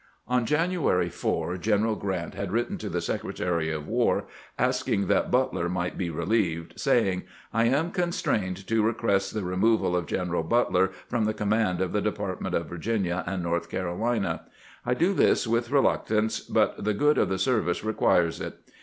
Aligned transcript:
On 0.27 0.47
January 0.47 1.09
4 1.09 1.57
General 1.57 1.95
Grant 1.95 2.33
had 2.33 2.51
written 2.51 2.79
to 2.79 2.89
the 2.89 3.01
Secretary 3.01 3.69
of 3.69 3.87
War 3.87 4.25
asking 4.57 5.05
that 5.09 5.29
Butler 5.29 5.69
might 5.69 5.95
be 5.95 6.09
relieved, 6.09 6.79
saying: 6.79 7.21
"I 7.53 7.65
am 7.65 7.91
constrained 7.91 8.65
to 8.65 8.81
request 8.81 9.31
the 9.35 9.43
removal 9.43 9.95
of 9.95 10.07
General 10.07 10.41
Butler 10.41 10.89
from 11.07 11.25
the 11.25 11.35
command 11.35 11.81
of 11.81 11.91
the 11.91 12.01
Department 12.01 12.55
of 12.55 12.65
"Virginia 12.67 13.23
and 13.27 13.43
North 13.43 13.69
Carolina. 13.69 14.47
I 14.87 14.95
do 14.95 15.13
this 15.13 15.45
with 15.45 15.69
reluctance, 15.69 16.39
but 16.39 16.83
the 16.83 16.95
good 16.95 17.19
of 17.19 17.29
the 17.29 17.37
service 17.37 17.83
requires 17.83 18.41
it. 18.41 18.55